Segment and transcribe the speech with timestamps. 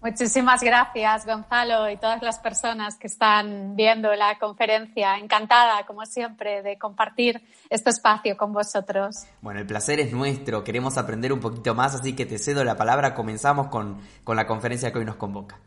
[0.00, 5.18] Muchísimas gracias, Gonzalo, y todas las personas que están viendo la conferencia.
[5.18, 9.26] Encantada, como siempre, de compartir este espacio con vosotros.
[9.42, 10.62] Bueno, el placer es nuestro.
[10.62, 13.14] Queremos aprender un poquito más, así que te cedo la palabra.
[13.14, 15.58] Comenzamos con, con la conferencia que hoy nos convoca.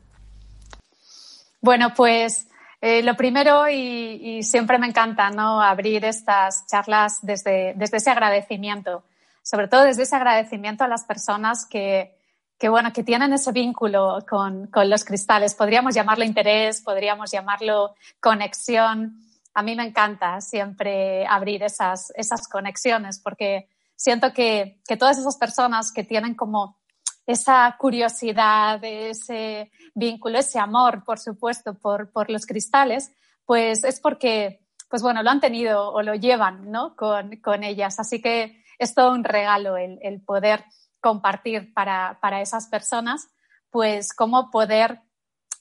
[1.62, 2.48] Bueno, pues
[2.86, 5.62] eh, lo primero, y, siempre me encanta ¿no?
[5.62, 9.06] abrir estas charlas desde, desde ese agradecimiento,
[9.42, 12.14] sobre todo desde ese agradecimiento a las personas que,
[12.60, 15.54] que, bueno, que tienen ese vínculo con, con, los cristales.
[15.54, 19.16] Podríamos llamarlo interés, podríamos llamarlo conexión.
[19.54, 25.38] A mí me encanta siempre abrir esas, esas conexiones porque siento que, que todas esas
[25.38, 26.76] personas que tienen como
[27.26, 33.12] esa curiosidad, ese vínculo, ese amor, por supuesto, por, por los cristales,
[33.46, 36.96] pues es porque, pues bueno, lo han tenido o lo llevan, ¿no?
[36.96, 38.00] Con, con ellas.
[38.00, 40.66] Así que es todo un regalo el, el poder
[41.00, 43.28] compartir para, para, esas personas,
[43.70, 45.02] pues cómo poder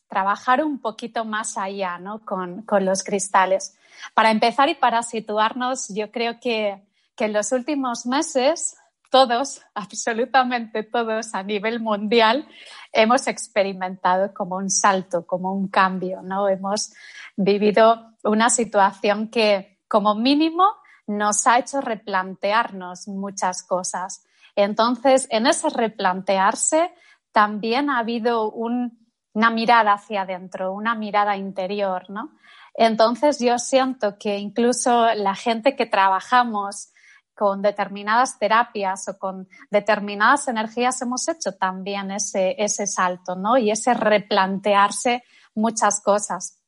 [0.09, 2.25] trabajar un poquito más allá, ¿no?
[2.25, 3.77] Con, con los cristales.
[4.15, 6.83] Para empezar y para situarnos, yo creo que,
[7.17, 8.77] que en los últimos meses
[9.13, 12.49] todos, absolutamente todos a nivel mundial,
[12.93, 16.49] hemos experimentado como un salto, como un cambio, ¿no?
[16.49, 16.93] Hemos
[17.37, 20.65] vivido una situación que, como mínimo,
[21.07, 24.25] nos ha hecho replantearnos muchas cosas.
[24.57, 26.93] Entonces, en ese replantearse,
[27.33, 32.33] también ha habido una mirada hacia adentro, una mirada interior, ¿no?
[32.75, 36.92] Entonces, yo siento que incluso la gente que trabajamos
[37.35, 43.57] con determinadas terapias o con determinadas energías hemos hecho también ese, ese salto, ¿no?
[43.59, 46.59] Y ese replantearse muchas cosas.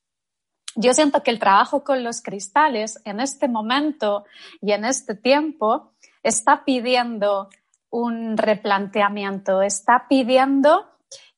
[0.76, 4.24] Yo siento que el trabajo con los cristales en este momento
[4.60, 5.92] y en este tiempo
[6.22, 7.48] está pidiendo
[7.90, 10.90] un replanteamiento, está pidiendo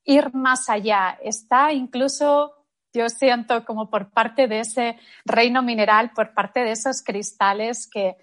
[0.05, 2.55] ir más allá, está incluso,
[2.95, 8.17] yo siento como por parte de ese reino mineral, por parte de esos cristales que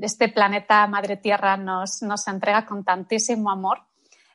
[0.00, 3.82] este planeta Madre Tierra nos, nos entrega con tantísimo amor,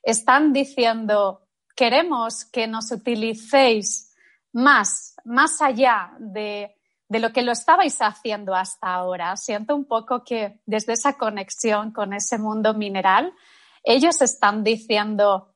[0.04, 4.14] están diciendo, queremos que nos utilicéis
[4.54, 6.76] más, más allá de,
[7.08, 9.36] de lo que lo estabais haciendo hasta ahora.
[9.36, 13.34] Siento un poco que desde esa conexión con ese mundo mineral,
[13.84, 15.54] ellos están diciendo,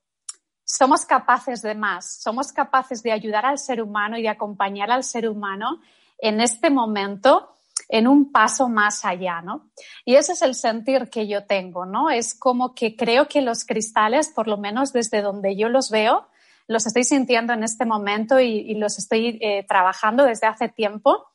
[0.64, 5.04] somos capaces de más, somos capaces de ayudar al ser humano y de acompañar al
[5.04, 5.82] ser humano
[6.20, 7.56] en este momento
[7.90, 9.72] en un paso más allá, ¿no?
[10.06, 12.12] Y ese es el sentir que yo tengo, ¿no?
[12.12, 16.28] Es como que creo que los cristales, por lo menos desde donde yo los veo,
[16.68, 21.26] los estoy sintiendo en este momento y, los estoy eh, trabajando desde hace tiempo,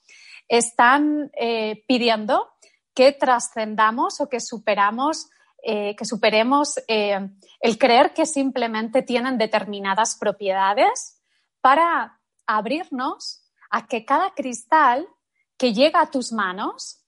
[0.47, 2.49] están eh, pidiendo
[2.95, 5.29] que trascendamos o que superamos,
[5.65, 11.21] eh, que superemos el creer que simplemente tienen determinadas propiedades
[11.61, 15.09] para abrirnos a que cada cristal
[15.57, 17.05] que llega a tus manos,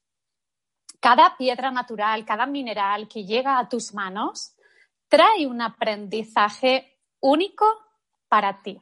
[1.01, 4.55] cada piedra natural, cada mineral que llega a tus manos,
[5.09, 7.67] trae un aprendizaje único
[8.29, 8.81] para ti.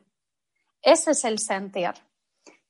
[0.80, 1.92] Ese es el sentir.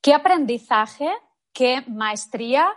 [0.01, 1.11] ¿Qué aprendizaje,
[1.53, 2.73] qué maestría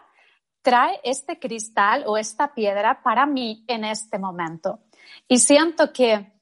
[0.61, 4.79] trae este cristal o esta piedra para mí en este momento?
[5.27, 6.36] Y siento que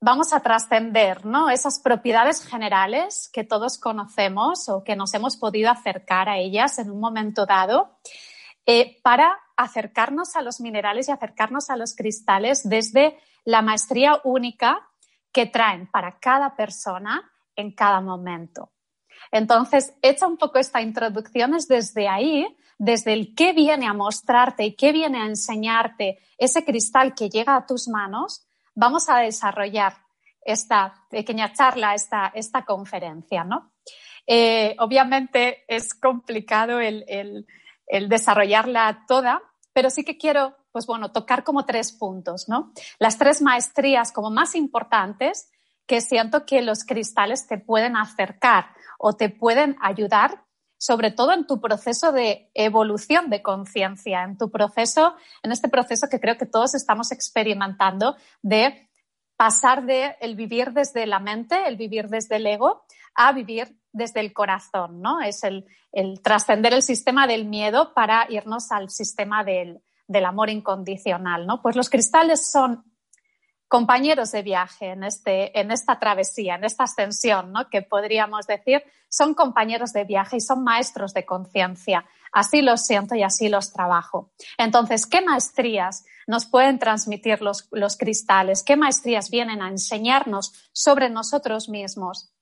[0.00, 1.50] vamos a trascender ¿no?
[1.50, 6.90] esas propiedades generales que todos conocemos o que nos hemos podido acercar a ellas en
[6.90, 7.98] un momento dado
[8.66, 14.88] eh, para acercarnos a los minerales y acercarnos a los cristales desde la maestría única
[15.32, 18.72] que traen para cada persona en cada momento.
[19.30, 22.46] Entonces, hecha un poco esta introducción, es desde ahí
[22.80, 27.54] desde el qué viene a mostrarte y qué viene a enseñarte ese cristal que llega
[27.54, 28.46] a tus manos,
[28.80, 29.92] vamos a desarrollar
[30.40, 33.72] esta pequeña charla, esta, esta conferencia, ¿no?
[34.26, 37.04] Eh, obviamente es complicado el,
[37.86, 39.42] el, desarrollarla toda,
[39.74, 42.72] pero sí que quiero, pues bueno, tocar como tres puntos, ¿no?
[42.98, 45.50] Las tres maestrías como más importantes
[45.86, 50.44] que siento que los cristales te pueden acercar o te pueden ayudar,
[50.80, 56.08] sobre todo en tu proceso de evolución de conciencia, en tu proceso, en este proceso
[56.10, 58.88] que creo que todos estamos experimentando de
[59.36, 64.20] pasar de el vivir desde la mente, el vivir desde el ego, a vivir desde
[64.20, 65.20] el corazón, ¿no?
[65.20, 65.66] Es el,
[66.22, 71.60] trascender el sistema del miedo para irnos al sistema del, del, amor incondicional, ¿no?
[71.60, 72.84] Pues los cristales son
[73.70, 77.70] compañeros de viaje en, este, en esta travesía, en esta ascensión, ¿no?
[77.70, 82.04] Que podríamos decir, son compañeros de viaje y son maestros de conciencia.
[82.32, 84.32] Así los siento y así los trabajo.
[84.58, 88.64] Entonces, ¿qué maestrías nos pueden transmitir los, los cristales?
[88.64, 92.34] ¿Qué maestrías vienen a enseñarnos sobre nosotros mismos?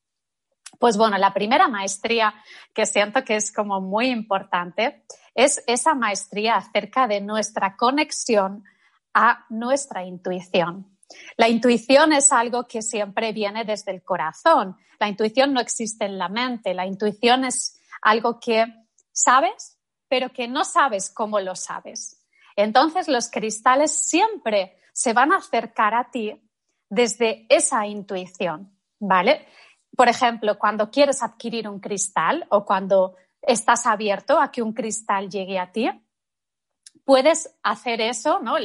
[0.79, 2.33] Pues bueno, la primera maestría
[2.73, 5.05] que siento que es como muy importante
[5.35, 8.65] es esa maestría acerca de nuestra conexión
[9.13, 10.98] a nuestra intuición.
[11.37, 14.77] La intuición es algo que siempre viene desde el corazón.
[14.99, 16.75] La intuición no existe en la mente.
[16.75, 18.67] La intuición es algo que
[19.13, 19.79] sabes
[20.09, 22.25] pero que no sabes cómo lo sabes.
[22.57, 26.35] Entonces los cristales siempre se van a acercar a ti
[26.89, 29.47] desde esa intuición, ¿vale?
[29.95, 35.29] Por ejemplo, cuando quieres adquirir un cristal o cuando estás abierto a que un cristal
[35.29, 35.89] llegue a ti,
[37.09, 38.57] puedes hacer eso, ¿no?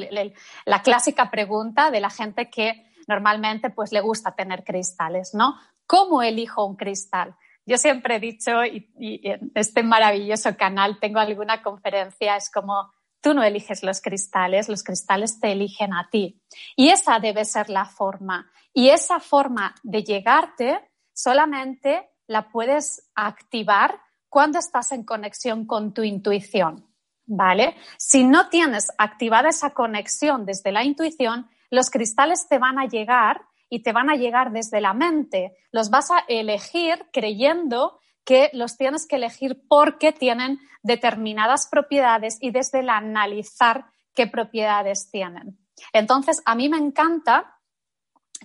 [0.66, 5.56] La clásica pregunta de la gente que normalmente pues le gusta tener cristales, ¿no?
[5.88, 7.38] ¿Cómo elijo un cristal?
[7.66, 8.90] Yo siempre he dicho, y,
[9.24, 12.92] en este maravilloso canal tengo alguna conferencia, es como
[13.22, 16.42] tú no eliges los cristales, los cristales te eligen a ti.
[16.76, 18.52] Y esa debe ser la forma.
[18.74, 20.82] Y esa forma de llegarte
[21.14, 26.93] solamente la puedes activar cuando estás en conexión con tu intuición.
[27.26, 27.76] ¿Vale?
[27.98, 33.42] Si no tienes activada esa conexión desde la intuición, los cristales te van a llegar
[33.70, 35.58] y te van a llegar desde la mente.
[35.72, 42.52] Los vas a elegir creyendo que los tienes que elegir porque tienen determinadas propiedades y
[42.52, 45.58] desde el analizar qué propiedades tienen.
[45.92, 47.60] Entonces, a mí me encanta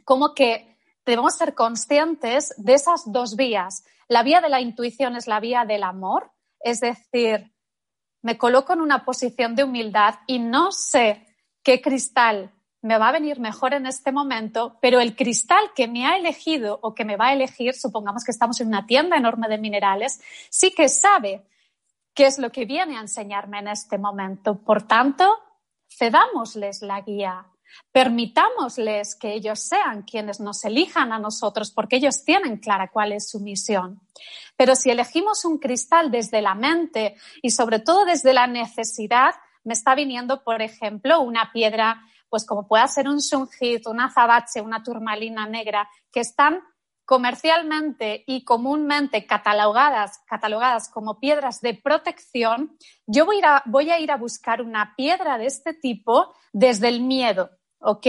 [0.05, 3.85] como que debemos ser conscientes de esas dos vías.
[4.09, 6.31] La vía de la intuición es la vía del amor,
[6.61, 7.53] es decir,
[8.23, 11.27] me coloco en una posición de humildad y no sé
[11.63, 16.07] qué cristal me va a venir mejor en este momento, pero el cristal que me
[16.07, 19.49] ha elegido o que me va a elegir, supongamos que estamos en una tienda enorme
[19.49, 20.21] de minerales,
[20.51, 21.45] sí que sabe
[22.15, 24.63] qué es lo que viene a enseñarme en este momento.
[24.63, 25.39] Por tanto,
[25.89, 27.47] cedámosles la guía,
[27.93, 33.31] permitámosles que ellos sean quienes nos elijan a nosotros, porque ellos tienen clara cuál es
[33.31, 34.01] su misión.
[34.57, 39.35] Pero si elegimos un cristal desde la mente y sobre todo desde la necesidad,
[39.65, 44.61] me está viniendo, por ejemplo, una piedra pues como pueda ser un sunhit, una azabache,
[44.61, 46.61] una turmalina negra, que están
[47.09, 52.77] comercialmente y comúnmente catalogadas, catalogadas como piedras de protección,
[53.07, 58.07] yo voy a ir a buscar una piedra de este tipo desde el miedo, ¿ok?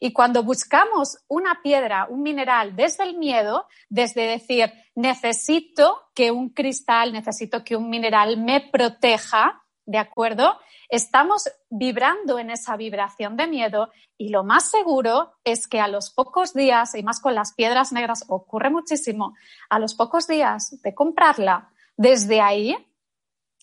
[0.00, 6.50] Y cuando buscamos una piedra, un mineral desde el miedo, desde decir, necesito que un
[6.50, 10.58] cristal, necesito que un mineral me proteja, ¿de acuerdo?
[10.88, 16.10] Estamos vibrando en esa vibración de miedo y lo más seguro es que a los
[16.10, 19.34] pocos días, y más con las piedras negras ocurre muchísimo,
[19.68, 22.76] a los pocos días de comprarla, desde ahí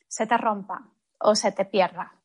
[0.07, 2.20] se te rompa o se te pierda.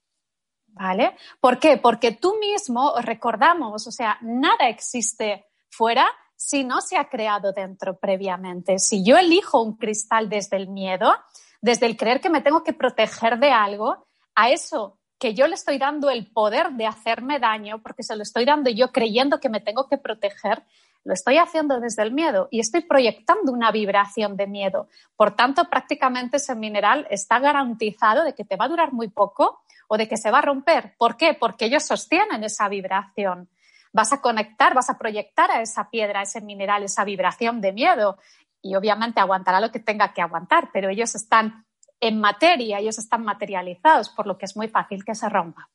[0.79, 1.17] ¿Vale?
[1.41, 1.79] ¿Por qué?
[1.79, 6.07] Porque tú mismo, recordamos, o sea, nada existe fuera
[6.37, 8.79] si no se ha creado dentro previamente.
[8.79, 11.15] Si yo elijo un cristal desde el miedo,
[11.63, 15.55] desde el creer que me tengo que proteger de algo, a eso que yo le
[15.55, 19.49] estoy dando el poder de hacerme daño, porque se lo estoy dando yo creyendo que
[19.49, 20.63] me tengo que proteger,
[21.07, 24.89] lo estoy haciendo desde el miedo y estoy proyectando una vibración de miedo.
[25.15, 29.61] Por tanto, prácticamente ese mineral está garantizado de que te va a durar muy poco
[29.87, 30.97] o de que se va a romper.
[30.99, 31.35] ¿Por qué?
[31.35, 33.49] Porque ellos sostienen esa vibración.
[33.93, 37.73] Vas a conectar, vas a proyectar a esa piedra, a ese mineral, esa vibración de
[37.73, 38.19] miedo
[38.61, 41.65] y obviamente aguantará lo que tenga que aguantar, pero ellos están
[42.01, 45.71] en materia, ellos están materializados, por lo que es muy fácil que se rompa.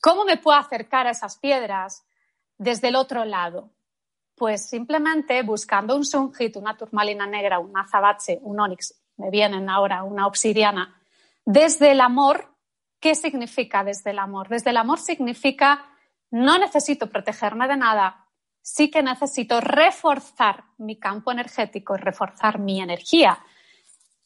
[0.00, 2.04] ¿Cómo me puedo acercar a esas piedras
[2.58, 3.70] desde el otro lado?
[4.34, 10.02] Pues simplemente buscando un sunhit, una turmalina negra, un azabache, un onix, me vienen ahora
[10.02, 11.00] una obsidiana,
[11.44, 12.54] desde el amor,
[12.98, 14.48] ¿qué significa desde el amor?
[14.48, 15.86] Desde el amor significa
[16.30, 18.26] no necesito protegerme de nada,
[18.60, 23.38] sí que necesito reforzar mi campo energético y reforzar mi energía.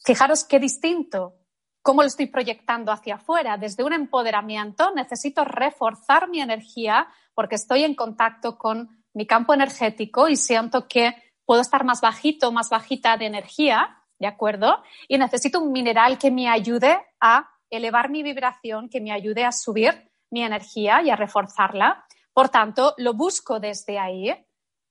[0.05, 1.35] Fijaros qué distinto,
[1.83, 3.59] cómo lo estoy proyectando hacia afuera.
[3.59, 10.29] Desde un empoderamiento necesito reforzar mi energía porque estoy en contacto con mi campo energético
[10.29, 11.13] y siento que
[11.45, 14.81] puedo estar más bajito, más bajita de energía, ¿de acuerdo?
[15.09, 19.51] Y necesito un mineral que me ayude a elevar mi vibración, que me ayude a
[19.51, 22.05] subir mi energía y a reforzarla.
[22.33, 24.33] Por tanto, lo busco desde ahí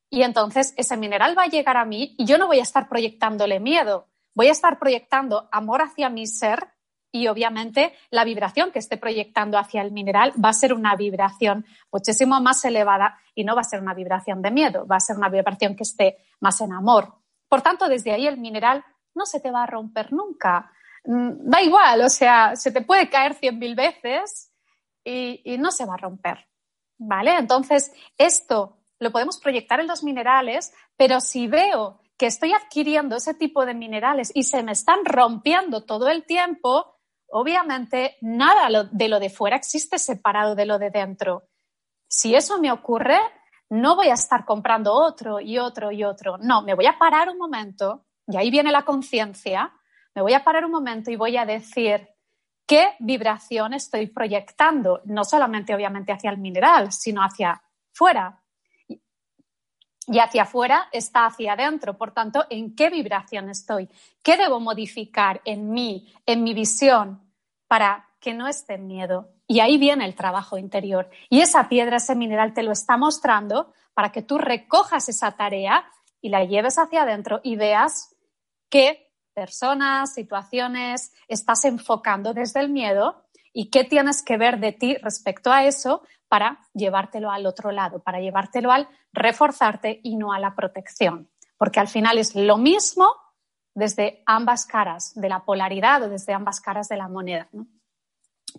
[0.09, 2.89] y entonces ese mineral va a llegar a mí y yo no voy a estar
[2.89, 6.67] proyectándole miedo, voy a estar proyectando amor hacia mi ser
[7.11, 11.65] y obviamente la vibración que esté proyectando hacia el mineral va a ser una vibración
[11.91, 15.17] muchísimo más elevada y no va a ser una vibración de miedo, va a ser
[15.17, 17.13] una vibración que esté más en amor.
[17.47, 18.83] Por tanto, desde ahí el mineral
[19.15, 20.71] no se te va a romper nunca.
[21.05, 24.51] Mm, da igual, o sea, se te puede caer cien mil veces
[25.03, 26.47] y, no se va a romper.
[26.99, 27.35] ¿Vale?
[27.37, 33.35] Entonces, esto lo podemos proyectar en los minerales, pero si veo que estoy adquiriendo ese
[33.35, 36.96] tipo de minerales y se me están rompiendo todo el tiempo,
[37.29, 41.49] obviamente nada de lo de fuera existe separado de lo de dentro.
[42.07, 43.19] Si eso me ocurre,
[43.69, 46.37] no voy a estar comprando otro y otro y otro.
[46.37, 49.73] No, me voy a parar un momento, y ahí viene la conciencia,
[50.15, 52.09] me voy a parar un momento y voy a decir
[52.65, 57.61] qué vibración estoy proyectando, no solamente obviamente hacia el mineral, sino hacia
[57.93, 58.41] fuera.
[60.07, 61.97] Y hacia afuera está hacia adentro.
[61.97, 63.89] Por tanto, ¿en qué vibración estoy?
[64.23, 67.21] ¿Qué debo modificar en mí, en mi visión,
[67.67, 69.29] para que no esté en miedo?
[69.47, 71.09] Y ahí viene el trabajo interior.
[71.29, 75.85] Y esa piedra, ese mineral te lo está mostrando para que tú recojas esa tarea
[76.21, 78.15] y la lleves hacia adentro y veas
[78.69, 83.26] qué personas, situaciones estás enfocando desde el miedo
[83.59, 88.03] y qué tienes que ver de ti respecto a eso para llevártelo al otro lado,
[88.03, 91.27] para llevártelo al reforzarte y no a la protección.
[91.57, 93.11] Porque al final es lo mismo
[93.73, 97.49] desde ambas caras de la polaridad o desde ambas caras de la moneda.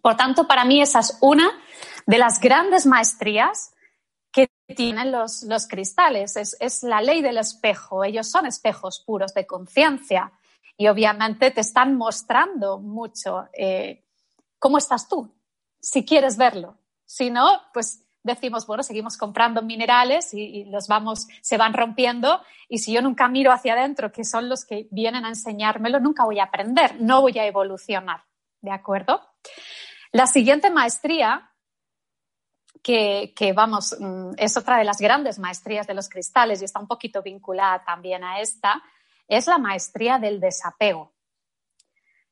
[0.03, 1.49] Por tanto, para mí esa es una
[2.05, 3.73] de las grandes maestrías
[4.33, 6.35] que tienen los, cristales.
[6.35, 8.03] Es, es, la ley del espejo.
[8.03, 10.33] Ellos son espejos puros de conciencia
[10.77, 14.03] y obviamente te están mostrando mucho eh,
[14.59, 15.35] cómo estás tú,
[15.81, 16.79] si quieres verlo.
[17.07, 22.79] Si no, pues decimos, bueno, seguimos comprando minerales y, los vamos, se van rompiendo y
[22.79, 26.39] si yo nunca miro hacia adentro, que son los que vienen a enseñármelo, nunca voy
[26.39, 28.25] a aprender, no voy a evolucionar.
[28.61, 29.21] ¿De acuerdo?
[30.11, 31.53] La siguiente maestría,
[32.83, 36.81] que, que, vamos, mm, es otra de las grandes maestrías de los cristales y está
[36.81, 38.83] un poquito vinculada también a esta,
[39.29, 41.13] es la maestría del desapego.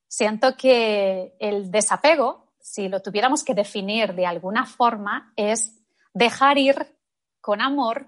[0.07, 5.79] Siento que el desapego, si lo tuviéramos que definir de alguna forma, es
[6.13, 6.97] dejar ir
[7.41, 8.07] con amor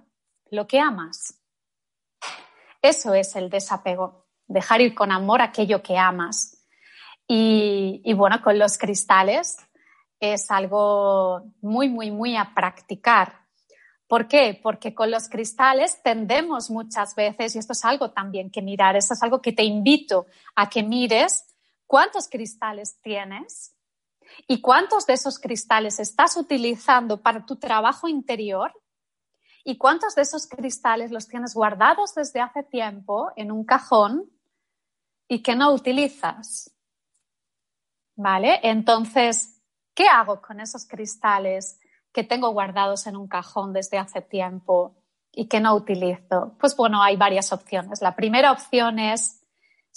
[0.49, 1.39] lo que amas.
[2.81, 6.65] Eso es el desapego, dejar ir con amor aquello que amas.
[7.27, 9.57] Y, bueno, con los cristales
[10.19, 13.45] es algo muy, muy, muy a practicar.
[14.07, 14.59] ¿Por qué?
[14.63, 19.13] Porque con los cristales tendemos muchas veces, y esto es algo también que mirar, esto
[19.13, 20.25] es algo que te invito
[20.55, 21.48] a que mires
[21.89, 23.75] cuántos cristales tienes
[24.47, 28.71] y cuántos de esos cristales estás utilizando para tu trabajo interior
[29.63, 34.29] y cuántos de esos cristales los tienes guardados desde hace tiempo en un cajón
[35.27, 36.71] y que no utilizas.
[38.15, 38.59] ¿Vale?
[38.61, 39.59] Entonces,
[39.95, 41.79] ¿qué hago con esos cristales?
[42.11, 44.95] que tengo guardados en un cajón desde hace tiempo
[45.31, 46.55] y que no utilizo?
[46.59, 48.01] Pues bueno, hay varias opciones.
[48.01, 49.38] La primera opción es,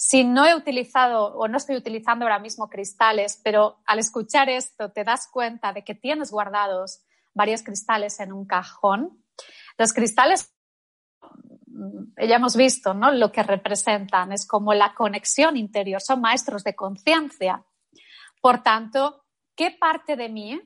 [0.05, 4.91] si no he utilizado o no estoy utilizando ahora mismo cristales, pero al escuchar esto
[4.91, 9.23] te das cuenta de que tienes guardados varios cristales en un cajón.
[9.77, 10.53] Los cristales,
[12.17, 13.11] ya hemos visto, ¿no?
[13.11, 17.63] Lo que representan es como la conexión interior, son maestros de conciencia.
[18.41, 19.23] Por tanto,
[19.55, 20.61] ¿qué parte de mí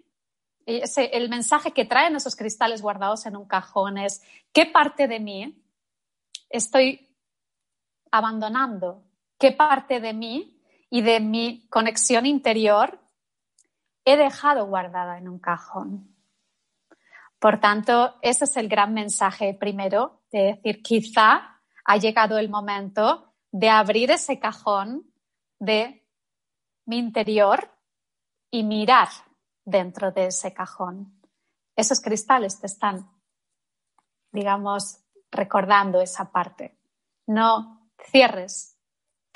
[0.65, 5.63] el mensaje que traen esos cristales guardados en un cajón es qué parte de mí
[6.50, 7.15] estoy
[8.10, 9.07] abandonando,
[9.38, 13.00] qué parte de mí y de mi conexión interior
[14.06, 16.15] he dejado guardada en un cajón.
[17.39, 23.34] Por tanto, ese es el gran mensaje primero, de decir, quizá ha llegado el momento
[23.51, 25.12] de abrir ese cajón
[25.60, 26.06] de
[26.86, 27.70] mi interior
[28.50, 29.10] y mirar
[29.65, 31.22] dentro de ese cajón.
[31.75, 33.12] Esos cristales te están,
[34.32, 36.79] digamos, recordando esa parte.
[37.27, 38.76] No cierres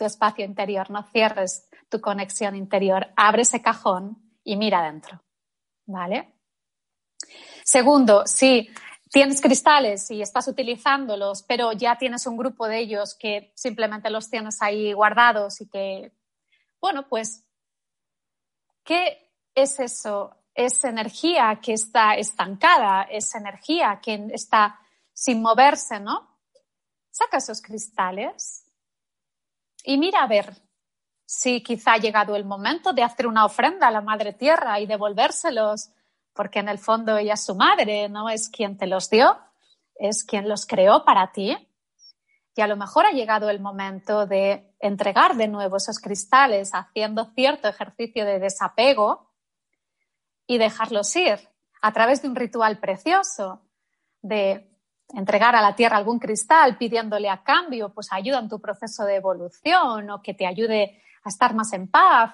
[0.02, 3.14] tu espacio interior, no cierres tu conexión interior.
[3.16, 5.22] Abre ese cajón y mira adentro.
[5.86, 6.34] ¿Vale?
[7.64, 8.68] Segundo, si
[9.12, 14.28] tienes cristales y estás utilizándolos, pero ya tienes un grupo de ellos que simplemente los
[14.28, 16.12] tienes ahí guardados y que,
[16.80, 17.46] bueno, pues,
[18.84, 20.36] ¿qué es eso?
[20.56, 24.80] Es energía que está estancada, es energía que está
[25.14, 26.40] sin moverse, ¿no?
[27.12, 28.71] Saca esos cristales
[29.86, 30.56] y mira a ver
[31.26, 34.86] si quizá ha llegado el momento de hacer una ofrenda a la Madre Tierra y
[34.86, 35.92] devolvérselos
[36.34, 39.38] porque en el fondo ella es su madre, no es quien te los dio,
[39.96, 41.56] es quien los creó para ti.
[42.56, 47.32] Y a lo mejor ha llegado el momento de entregar de nuevo esos cristales haciendo
[47.34, 49.32] cierto ejercicio de desapego
[50.48, 51.40] y dejarlos ir
[51.82, 53.62] a través de un ritual precioso
[54.22, 54.71] de
[55.14, 59.16] entregar a la tierra algún cristal pidiéndole a cambio pues ayuda en tu proceso de
[59.16, 62.34] evolución o que te ayude a estar más en paz,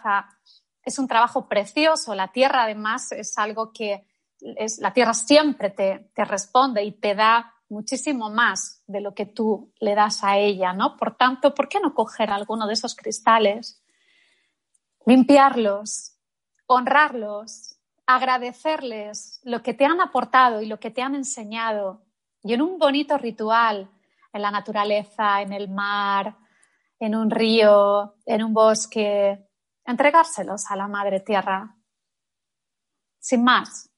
[0.84, 2.16] es un trabajo precioso.
[2.16, 4.08] La tierra, además, es algo que
[4.40, 9.26] es, la tierra siempre te, te, responde y te da muchísimo más de lo que
[9.26, 10.96] tú le das a ella, ¿no?
[10.96, 13.84] Por tanto, ¿por qué no coger alguno de esos cristales,
[15.06, 16.16] limpiarlos,
[16.66, 22.07] honrarlos, agradecerles lo que te han aportado y lo que te han enseñado
[22.48, 23.90] y en un bonito ritual
[24.34, 26.38] en la naturaleza, en el mar,
[27.00, 29.48] en un río, en un bosque,
[29.86, 31.76] entregárselos a la Madre Tierra.
[33.20, 33.90] Sin más,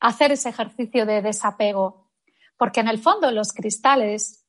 [0.00, 2.10] hacer ese ejercicio de desapego,
[2.56, 4.44] porque en el fondo los cristales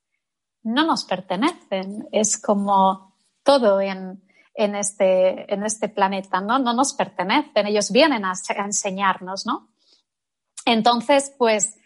[0.62, 4.20] no nos pertenecen, es como todo en,
[4.54, 6.58] este, en este, planeta, ¿no?
[6.58, 9.68] No nos pertenecen, ellos vienen a, enseñarnos, ¿no?
[10.64, 11.78] Entonces, pues,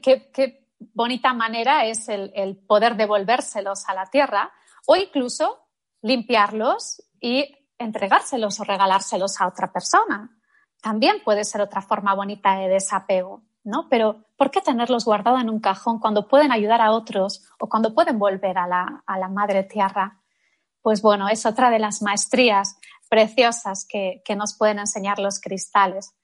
[0.00, 4.52] qué, bonita manera es el, poder devolvérselos a la tierra
[4.86, 5.66] o incluso
[6.02, 10.30] limpiarlos y entregárselos o regalárselos a otra persona.
[10.82, 13.88] También puede ser otra forma bonita de desapego, ¿no?
[13.88, 17.94] Pero ¿por qué tenerlos guardados en un cajón cuando pueden ayudar a otros o cuando
[17.94, 20.20] pueden volver a la, madre tierra?
[20.82, 26.14] Pues bueno, es otra de las maestrías preciosas que, nos pueden enseñar los cristales.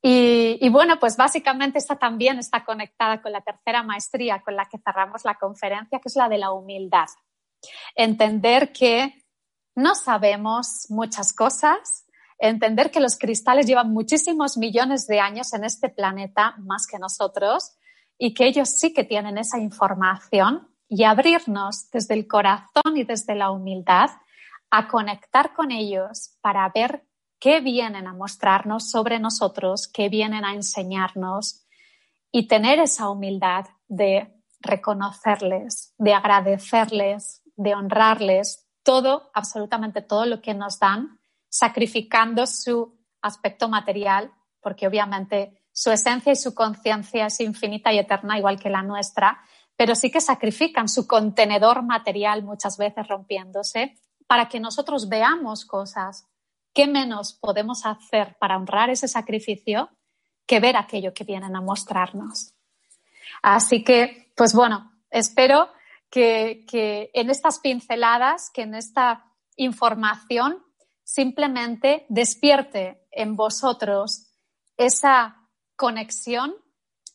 [0.00, 4.78] Y, bueno, pues básicamente esta también está conectada con la tercera maestría con la que
[4.78, 7.08] cerramos la conferencia, que es la de la humildad.
[7.96, 9.24] Entender que
[9.74, 12.06] no sabemos muchas cosas,
[12.38, 17.76] entender que los cristales llevan muchísimos millones de años en este planeta más que nosotros
[18.16, 23.34] y que ellos sí que tienen esa información y abrirnos desde el corazón y desde
[23.34, 24.10] la humildad
[24.70, 27.04] a conectar con ellos para ver
[27.38, 31.66] qué vienen a mostrarnos sobre nosotros, qué vienen a enseñarnos
[32.30, 40.54] y tener esa humildad de reconocerles, de agradecerles, de honrarles, todo, absolutamente todo lo que
[40.54, 47.92] nos dan, sacrificando su aspecto material, porque obviamente su esencia y su conciencia es infinita
[47.92, 49.40] y eterna, igual que la nuestra,
[49.76, 53.96] pero sí que sacrifican su contenedor material muchas veces rompiéndose
[54.26, 56.27] para que nosotros veamos cosas.
[56.74, 59.90] ¿Qué menos podemos hacer para honrar ese sacrificio
[60.46, 62.54] que ver aquello que vienen a mostrarnos?
[63.42, 65.68] Así que, pues bueno, espero
[66.10, 69.24] que, en estas pinceladas, que en esta
[69.56, 70.64] información
[71.04, 74.26] simplemente despierte en vosotros
[74.76, 76.54] esa conexión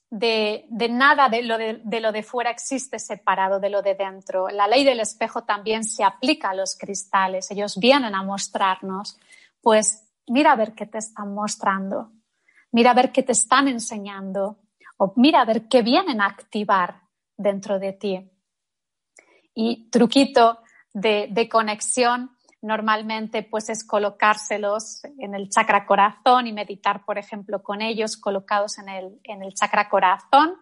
[0.10, 4.48] de, nada de lo de, lo de, fuera existe separado de lo de dentro.
[4.50, 7.50] La ley del espejo también se aplica a los cristales.
[7.50, 9.18] Ellos vienen a mostrarnos,
[9.64, 12.12] pues mira a ver qué te están mostrando,
[12.72, 14.60] mira a ver qué te están enseñando
[14.98, 17.02] o mira a ver qué vienen a activar
[17.38, 18.30] dentro de ti.
[19.56, 20.60] Y truquito
[20.94, 27.82] de, conexión normalmente pues es colocárselos en el chakra corazón y meditar, por ejemplo, con
[27.82, 30.56] ellos colocados en el, en el chakra corazón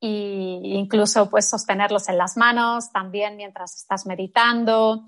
[0.00, 5.04] e incluso pues sostenerlos en las manos también mientras estás meditando,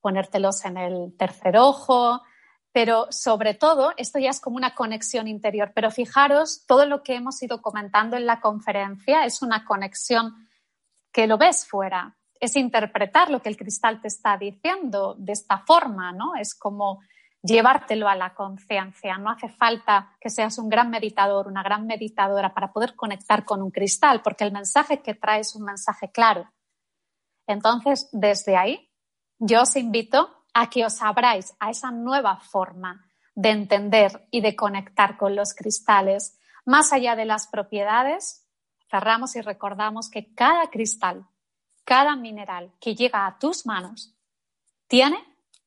[0.00, 2.22] ponértelos en el tercer ojo,
[2.72, 7.14] pero sobre todo esto ya es como una conexión interior, pero fijaros, todo lo que
[7.14, 10.48] hemos ido comentando en la conferencia es una conexión
[11.12, 15.58] que lo ves fuera, es interpretar lo que el cristal te está diciendo de esta
[15.58, 16.36] forma, ¿no?
[16.36, 17.00] Es como
[17.42, 19.18] llevártelo a la conciencia.
[19.18, 23.62] No hace falta que seas un gran meditador, una gran meditadora para poder conectar con
[23.62, 26.50] un cristal, porque el mensaje que trae es un mensaje claro.
[27.46, 28.90] Entonces, desde ahí,
[29.38, 34.56] yo os invito a que os abráis a esa nueva forma de entender y de
[34.56, 36.38] conectar con los cristales.
[36.64, 38.46] Más allá de las propiedades,
[38.90, 41.26] cerramos y recordamos que cada cristal
[41.90, 44.14] cada mineral que llega a tus manos
[44.86, 45.18] tiene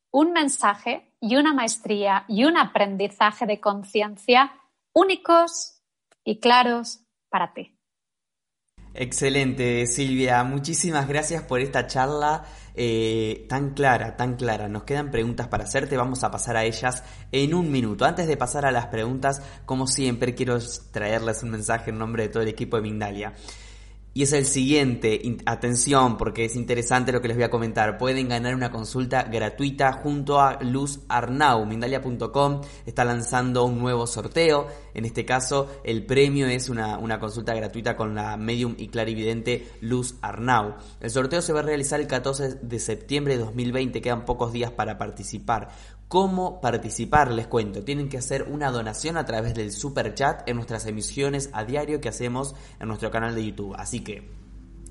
[0.09, 4.53] un mensaje y una maestría y un aprendizaje de conciencia
[4.93, 5.81] únicos
[6.23, 7.72] y claros para ti.
[8.95, 10.43] Excelente, Silvia.
[10.43, 14.67] Muchísimas gracias por esta charla eh, tan clara, tan clara.
[14.67, 18.05] Nos quedan preguntas para hacerte, vamos a pasar a ellas en un minuto.
[18.05, 20.59] Antes de pasar a las preguntas, como siempre, quiero
[20.91, 23.33] traerles un mensaje en nombre de todo el equipo de Mindalia.
[24.15, 27.97] Y es el siguiente, atención porque es interesante lo que les voy a comentar.
[27.97, 31.65] Pueden ganar una consulta gratuita junto a Luz Arnau.
[31.65, 34.67] Mindalia.com está lanzando un nuevo sorteo.
[34.93, 39.67] En este caso, el premio es una, una, consulta gratuita con la medium y clarividente
[39.81, 40.75] Luz Arnau.
[40.99, 44.01] El sorteo se va a realizar el 14 de septiembre de 2020.
[44.01, 45.69] Quedan pocos días para participar.
[46.07, 47.31] ¿Cómo participar?
[47.31, 47.83] Les cuento.
[47.83, 52.01] Tienen que hacer una donación a través del super chat en nuestras emisiones a diario
[52.01, 53.75] que hacemos en nuestro canal de YouTube.
[53.77, 54.42] Así que,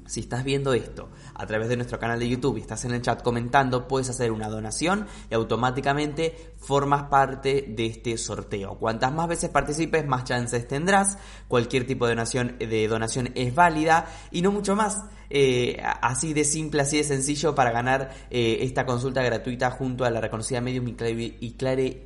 [0.07, 3.03] si estás viendo esto a través de nuestro canal de YouTube y estás en el
[3.03, 8.79] chat comentando, puedes hacer una donación y automáticamente formas parte de este sorteo.
[8.79, 11.19] Cuantas más veces participes, más chances tendrás.
[11.49, 15.05] Cualquier tipo de donación, de donación es válida y no mucho más.
[15.35, 20.11] Eh, así de simple, así de sencillo para ganar eh, esta consulta gratuita junto a
[20.11, 21.53] la reconocida medium y,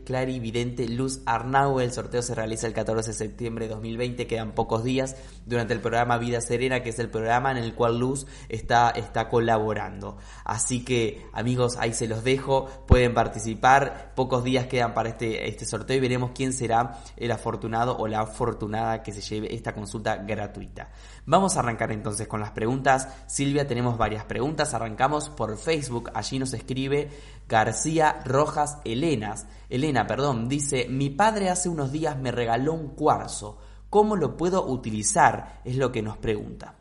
[0.05, 1.81] clarividente Luz Arnau.
[1.81, 5.81] El sorteo se realiza el 14 de septiembre de 2020, quedan pocos días durante el
[5.81, 10.19] programa Vida Serena, que es el programa en el cual Luz está, está colaborando.
[10.45, 15.67] Así que amigos, ahí se los dejo, pueden participar, pocos días quedan para este, este
[15.67, 20.15] sorteo y veremos quién será el afortunado o la afortunada que se lleve esta consulta
[20.15, 20.91] gratuita.
[21.29, 23.09] Vamos a arrancar entonces con las preguntas.
[23.27, 24.75] Silvia, tenemos varias preguntas.
[24.75, 26.11] Arrancamos por Facebook.
[26.15, 27.11] Allí nos escribe
[27.49, 29.49] García Rojas Elenas.
[29.69, 33.59] Elena, perdón, dice, mi padre hace unos días me regaló un cuarzo.
[33.91, 35.61] ¿Cómo lo puedo utilizar?
[35.65, 36.77] Es lo que nos pregunta.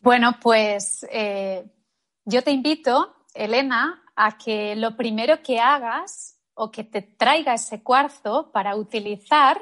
[0.00, 1.70] Bueno, pues eh,
[2.24, 7.82] yo te invito, Elena, a que lo primero que hagas o que te traiga ese
[7.82, 9.60] cuarzo para utilizar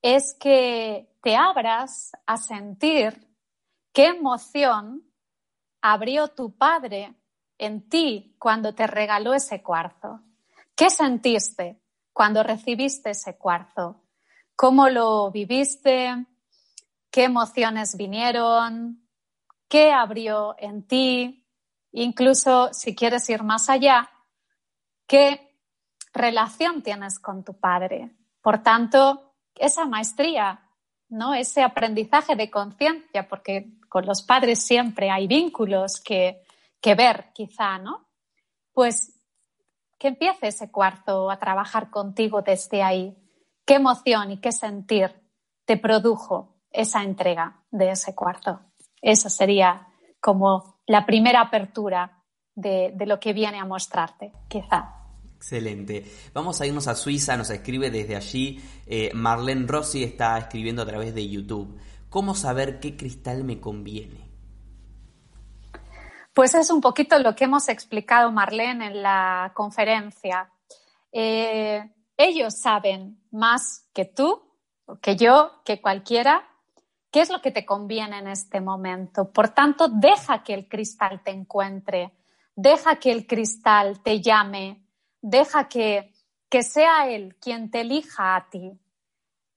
[0.00, 3.28] es que te abras a sentir
[3.92, 5.02] qué emoción
[5.80, 7.14] abrió tu padre
[7.58, 10.20] en ti cuando te regaló ese cuarzo.
[10.74, 11.80] ¿Qué sentiste
[12.12, 14.04] cuando recibiste ese cuarzo?
[14.54, 16.26] ¿Cómo lo viviste?
[17.10, 19.08] ¿Qué emociones vinieron?
[19.68, 21.46] ¿Qué abrió en ti?
[21.92, 24.10] Incluso si quieres ir más allá,
[25.06, 25.56] ¿qué
[26.12, 28.16] relación tienes con tu padre?
[28.40, 30.67] Por tanto, esa maestría,
[31.08, 31.34] ¿no?
[31.34, 36.42] Ese aprendizaje de conciencia, porque con los padres siempre hay vínculos que,
[36.80, 38.08] que ver, quizá, ¿no?
[38.72, 39.14] Pues
[39.98, 43.16] que empiece ese cuarzo a trabajar contigo desde ahí.
[43.64, 45.12] ¿Qué emoción y qué sentir
[45.64, 48.60] te produjo esa entrega de ese cuarzo?
[49.02, 49.88] Esa sería
[50.20, 52.22] como la primera apertura
[52.54, 54.97] de, de lo que viene a mostrarte, quizá.
[55.38, 56.04] Excelente.
[56.34, 58.60] Vamos a irnos a Suiza, nos escribe desde allí.
[58.86, 61.78] Eh, Marlene Rossi está escribiendo a través de YouTube.
[62.10, 64.28] ¿Cómo saber qué cristal me conviene?
[66.34, 70.50] Pues es un poquito lo que hemos explicado, Marlene, en la conferencia.
[71.12, 74.42] Eh, ellos saben más que tú,
[75.00, 76.48] que yo, que cualquiera,
[77.12, 79.30] qué es lo que te conviene en este momento.
[79.30, 82.12] Por tanto, deja que el cristal te encuentre,
[82.56, 84.87] deja que el cristal te llame,
[85.20, 86.12] deja que,
[86.48, 88.72] que sea Él quien te elija a ti.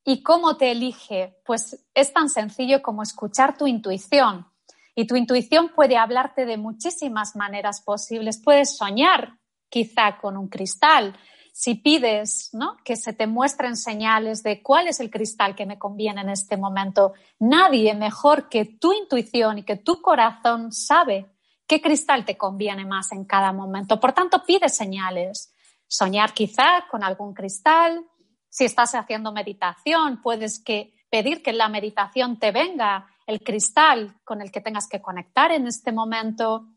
[0.04, 1.38] ¿Y cómo te elige?
[1.46, 4.48] Pues es tan sencillo como escuchar tu intuición.
[4.96, 8.42] Y tu intuición puede hablarte de muchísimas maneras posibles.
[8.44, 9.38] Puedes soñar
[9.70, 11.16] quizá con un cristal.
[11.54, 12.78] Si pides ¿no?
[12.84, 16.58] que se te muestren señales de cuál es el cristal que me conviene en este
[16.58, 21.28] momento, nadie mejor que tu intuición y que tu corazón sabe
[21.72, 23.98] qué cristal te conviene más en cada momento.
[23.98, 25.56] Por tanto, pide señales.
[25.88, 28.06] Soñar quizá con algún cristal.
[28.50, 34.20] Si estás haciendo meditación, puedes que pedir que en la meditación te venga el cristal
[34.26, 36.68] con el que tengas que conectar en este momento.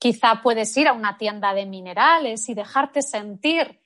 [0.00, 3.80] Quizá puedes ir a una tienda de minerales y dejarte sentir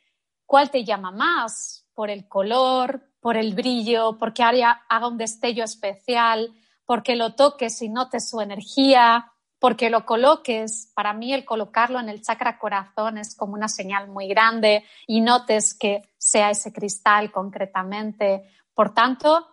[0.46, 6.54] cuál te llama más por el color, por el brillo, porque haga un destello especial,
[6.86, 9.30] porque lo toques y notes su energía,
[9.64, 14.08] porque lo coloques, para mí el colocarlo en el chakra corazón es como una señal
[14.08, 18.46] muy grande y notes que sea ese cristal concretamente.
[18.74, 19.48] Por tanto,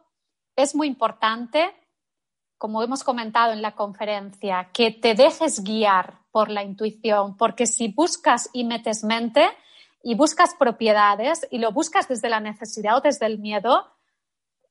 [0.54, 1.74] es muy importante,
[2.58, 7.88] como hemos comentado en la conferencia, que te dejes guiar por la intuición, porque si
[7.88, 9.48] buscas y metes mente
[10.04, 13.88] y buscas propiedades y lo buscas desde la necesidad o desde el miedo,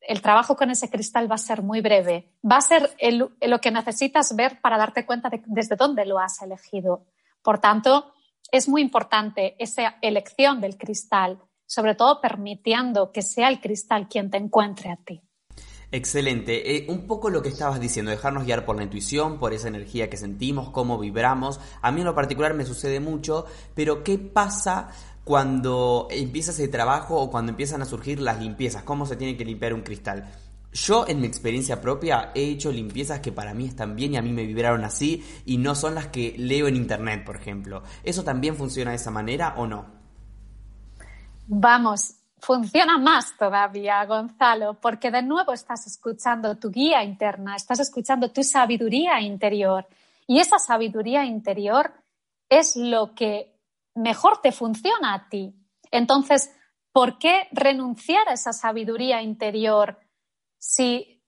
[0.01, 2.33] el trabajo con ese cristal va a ser muy breve.
[2.49, 6.41] Va a ser lo que necesitas ver para darte cuenta de desde dónde lo has
[6.43, 7.07] elegido.
[7.43, 8.13] Por tanto,
[8.53, 14.31] es muy importante esa elección del cristal, sobre todo permitiendo que sea el cristal quien
[14.31, 15.23] te encuentre a ti.
[15.93, 16.77] Excelente.
[16.77, 20.09] Eh, un poco lo que estabas diciendo, dejarnos guiar por la intuición, por esa energía
[20.09, 21.61] que sentimos, cómo vibramos.
[21.83, 24.91] A mí en lo particular me sucede mucho, pero ¿qué pasa
[25.25, 28.83] cuando empieza ese trabajo o cuando empiezan a surgir las limpiezas?
[28.83, 30.31] ¿Cómo se tiene que limpiar un cristal?
[30.73, 34.23] Yo en mi experiencia propia he hecho limpiezas que para mí están bien y a
[34.23, 37.83] mí me vibraron así y no son las que leo en internet, por ejemplo.
[38.05, 39.87] ¿Eso también funciona de esa manera o no?
[41.49, 48.31] Vamos, funciona más todavía, Gonzalo, porque de nuevo estás escuchando tu guía interna, estás escuchando
[48.31, 49.87] tu sabiduría interior
[50.29, 51.93] y esa sabiduría interior
[52.49, 53.60] es lo que
[53.95, 55.55] mejor te funciona a ti.
[55.91, 56.55] Entonces,
[56.93, 59.99] ¿por qué renunciar a esa sabiduría interior?
[60.61, 61.25] si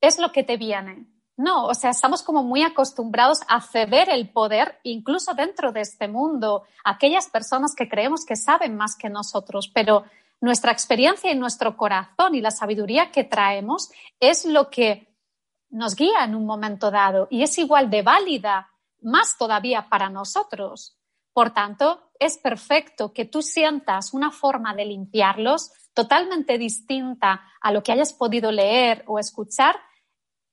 [0.00, 1.06] es lo que te viene.
[1.36, 6.06] No, o sea, estamos como muy acostumbrados a ceder el poder, incluso dentro de este
[6.06, 10.04] mundo, a aquellas personas que creemos que saben más que nosotros, pero
[10.40, 13.90] nuestra experiencia y nuestro corazón y la sabiduría que traemos
[14.20, 15.08] es lo que
[15.70, 20.98] nos guía en un momento dado y es igual de válida, más todavía para nosotros.
[21.34, 27.82] Por tanto, es perfecto que tú sientas una forma de limpiarlos totalmente distinta a lo
[27.82, 29.76] que hayas podido leer o escuchar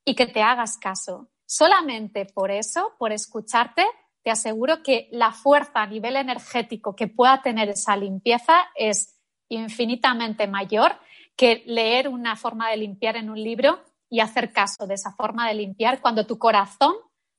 [0.04, 1.30] y que te hagas caso.
[1.46, 3.86] Solamente por eso, por escucharte,
[4.24, 10.48] te aseguro que la fuerza a nivel energético que pueda tener esa limpieza es infinitamente
[10.48, 10.94] mayor
[11.36, 15.48] que leer una forma de limpiar en un libro y hacer caso de esa forma
[15.48, 16.94] de limpiar cuando tu corazón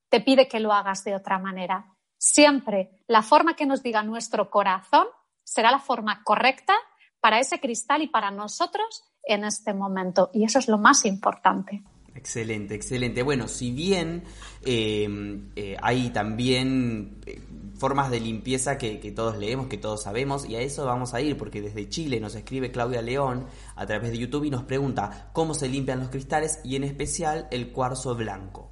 [0.09, 1.92] te pide que lo hagas de otra manera.
[2.25, 5.09] Siempre la forma que nos diga nuestro corazón
[5.43, 6.73] será la forma correcta
[7.19, 10.31] para ese cristal y para nosotros en este momento.
[10.33, 11.83] Y eso es lo más importante.
[12.15, 13.25] Excelente, excelente.
[13.25, 14.23] Bueno, si bien
[14.65, 17.43] em, eh, hay también eh,
[17.75, 21.21] formas de limpieza que, que, todos leemos, que todos sabemos, y a eso vamos a
[21.21, 25.31] ir, porque desde Chile nos escribe Claudia León a través de YouTube y nos pregunta
[25.33, 28.71] cómo se limpian los cristales y en especial el cuarzo blanco.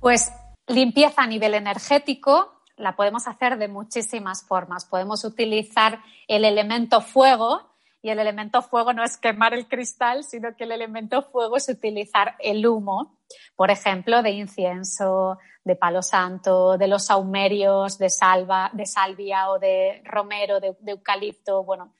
[0.00, 0.32] Pues
[0.72, 4.84] limpieza a nivel energético, la podemos hacer de muchísimas formas.
[4.84, 10.56] Podemos utilizar el elemento fuego y el elemento fuego no es quemar el cristal, sino
[10.56, 13.18] que el elemento fuego es utilizar el humo,
[13.54, 19.60] por ejemplo, de incienso, de palo santo, de los saumerios, de, salva, de salvia o
[19.60, 21.94] de romero, de, eucalipto, bueno,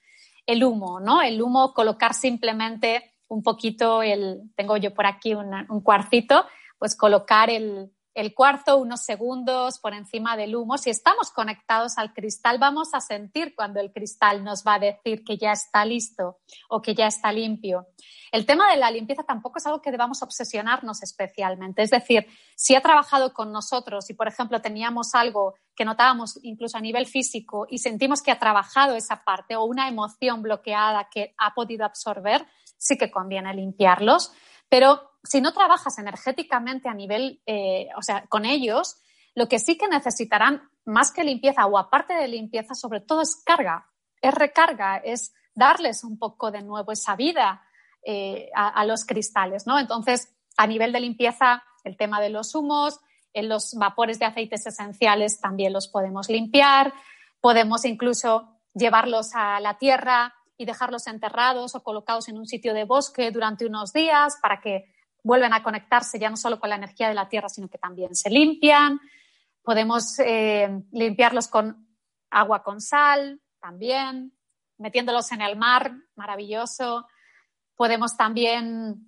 [0.45, 1.21] el humo, ¿no?
[1.21, 6.45] El humo, colocar simplemente un poquito, el, tengo yo por aquí un cuarcito,
[6.77, 10.77] pues colocar el, el cuarzo unos segundos por encima del humo.
[10.77, 15.23] Si estamos conectados al cristal, vamos a sentir cuando el cristal nos va a decir
[15.23, 17.87] que ya está listo o que ya está limpio.
[18.31, 21.81] El tema de la limpieza tampoco es algo que debamos obsesionarnos especialmente.
[21.81, 26.77] Es decir, si ha trabajado con nosotros y, por ejemplo, teníamos algo que notábamos incluso
[26.77, 31.33] a nivel físico y sentimos que ha trabajado esa parte o una emoción bloqueada que
[31.37, 32.45] ha podido absorber,
[32.77, 34.33] sí que conviene limpiarlos.
[34.69, 38.97] Pero si no trabajas energéticamente a nivel, eh, o sea, con ellos,
[39.35, 43.41] lo que sí que necesitarán más que limpieza o aparte de limpieza, sobre todo es
[43.45, 43.87] carga,
[44.21, 47.63] es recarga, es darles un poco de nuevo esa vida
[48.03, 49.79] eh, a, los cristales, ¿no?
[49.79, 52.99] Entonces, a nivel de limpieza, el tema de los humos,
[53.33, 56.93] en los vapores de aceites esenciales también los podemos limpiar,
[57.39, 62.83] podemos incluso llevarlos a la tierra y dejarlos enterrados o colocados en un sitio de
[62.83, 67.07] bosque durante unos días para que vuelven a conectarse ya no solo con la energía
[67.07, 68.99] de la tierra, sino que también se limpian.
[69.63, 71.87] Podemos eh, limpiarlos con
[72.29, 74.33] agua con sal también,
[74.77, 77.07] metiéndolos en el mar, maravilloso.
[77.75, 79.07] Podemos también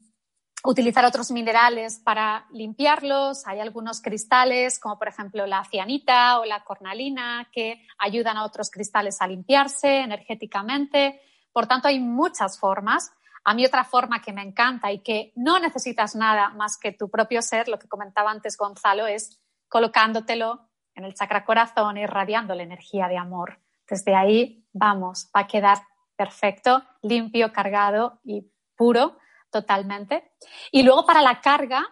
[0.63, 3.45] utilizar otros minerales para limpiarlos.
[3.47, 8.71] Hay algunos cristales, como por ejemplo la cianita o la cornalina, que ayudan a otros
[8.71, 11.21] cristales a limpiarse energéticamente.
[11.51, 13.11] Por tanto, hay muchas formas.
[13.45, 17.09] A mí otra forma que me encanta y que no necesitas nada más que tu
[17.09, 22.63] propio ser, lo que comentaba antes Gonzalo, es colocándotelo en el chakra corazón, irradiando la
[22.63, 23.59] energía de amor.
[23.87, 25.77] Desde ahí, vamos, va a quedar
[26.15, 29.17] perfecto, limpio, cargado y puro
[29.51, 30.31] totalmente.
[30.71, 31.85] Y luego para la carga,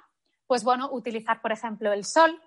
[0.48, 2.42] pues bueno, utilizar, por ejemplo, el sol,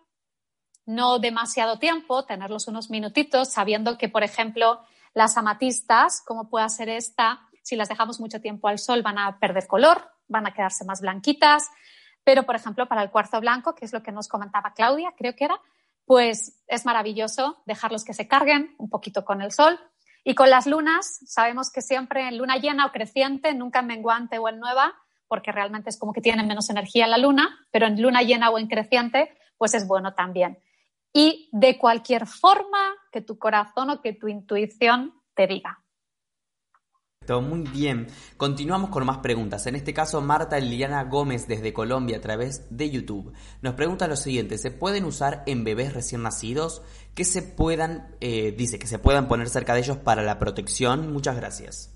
[0.84, 4.82] no demasiado tiempo, tenerlos unos minutitos, sabiendo que, por ejemplo,
[5.14, 9.40] las amatistas, como pueda ser esta, si las dejamos mucho tiempo al sol van a
[9.40, 11.68] perder color, van a quedarse más blanquitas.
[12.22, 15.34] Pero, por ejemplo, para el cuarzo blanco, que es lo que nos comentaba Claudia, creo
[15.34, 15.60] que era,
[16.04, 19.80] pues es maravilloso dejarlos que se carguen un poquito con el sol.
[20.22, 24.38] Y con las lunas, sabemos que siempre en luna llena o creciente, nunca en menguante
[24.38, 24.94] o en nueva,
[25.26, 28.58] porque realmente es como que tienen menos energía la luna, pero en luna llena o
[28.60, 30.62] en creciente, pues es bueno también.
[31.12, 35.85] y de cualquier forma que tu corazón o que tu intuición te diga.
[37.28, 38.06] Muy bien.
[38.36, 39.66] Continuamos con más preguntas.
[39.66, 44.16] En este caso, Marta Liliana Gómez desde Colombia a través de YouTube nos pregunta lo
[44.16, 46.82] siguiente: ¿se pueden usar en bebés recién nacidos?
[47.14, 51.12] Que se puedan, eh, dice que se puedan poner cerca de ellos para la protección.
[51.12, 51.92] Muchas gracias.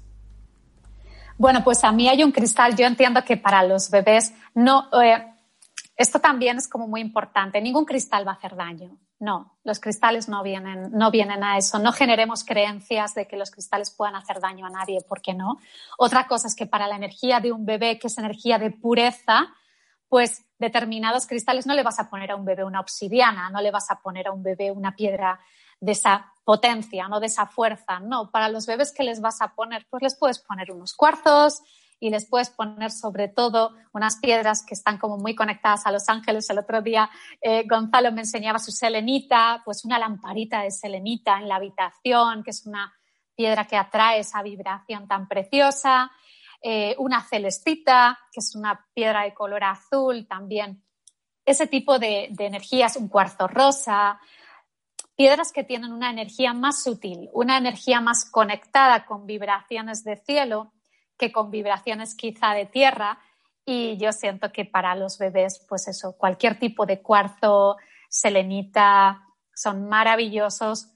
[1.39, 2.77] Bueno, pues a mí hay un cristal.
[2.77, 4.89] Yo entiendo que para los bebés no.
[5.03, 5.25] Eh,
[5.97, 7.61] esto también es como muy importante.
[7.61, 8.99] Ningún cristal va a hacer daño.
[9.21, 11.79] No, los cristales no vienen, no vienen a eso.
[11.79, 15.59] No generemos creencias de que los cristales puedan hacer daño a nadie, ¿por qué no?
[15.99, 19.49] Otra cosa es que para la energía de un bebé, que es energía de pureza,
[20.09, 23.71] pues determinados cristales no le vas a poner a un bebé una obsidiana, no le
[23.71, 25.39] vas a poner a un bebé una piedra
[25.81, 28.01] de esa potencia, no de esa fuerza.
[28.01, 31.63] No, para los bebés que les vas a poner, pues les puedes poner unos cuarzos,
[32.01, 36.09] y les puedes poner sobre todo unas piedras que están como muy conectadas a los
[36.09, 36.49] ángeles.
[36.49, 37.11] El otro día
[37.43, 42.51] eh, Gonzalo me enseñaba su selenita, pues una lamparita de selenita en la habitación, que
[42.51, 42.93] es una
[43.37, 46.11] piedra que atrae esa vibración tan preciosa.
[46.63, 50.83] Eh, una celestita, que es una piedra de color azul también.
[51.45, 54.21] Ese tipo de, de energías, un cuarzo rosa,
[55.17, 60.73] piedras que tienen una energía más sutil, una energía más conectada con vibraciones de cielo
[61.21, 63.19] que con vibraciones quizá de tierra.
[63.67, 67.77] Y yo siento que para los bebés, pues eso, cualquier tipo de cuarzo,
[68.09, 70.89] selenita, son maravillosos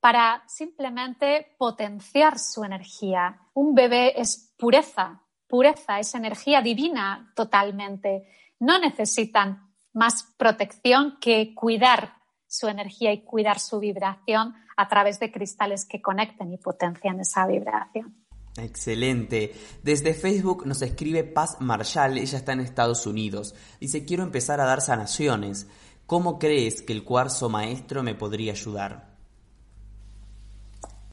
[0.00, 3.40] para simplemente potenciar su energía.
[3.52, 8.28] Un bebé es pureza, pureza, es energía divina totalmente.
[8.60, 12.14] No necesitan más protección que cuidar
[12.46, 17.46] su energía y cuidar su vibración a través de cristales que conecten y potencian esa
[17.46, 18.21] vibración.
[18.56, 19.54] Excelente.
[19.82, 23.54] Desde Facebook nos escribe Paz Marshall, ella está en Estados Unidos.
[23.80, 25.66] Dice, quiero empezar a dar sanaciones.
[26.06, 29.12] ¿Cómo crees que el cuarzo maestro me podría ayudar?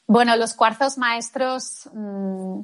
[0.06, 2.62] Bueno, los cuarzos maestros, mm,